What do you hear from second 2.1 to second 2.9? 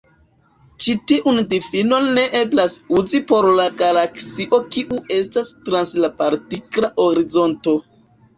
ne eblas